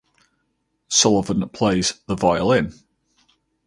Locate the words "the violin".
2.07-2.73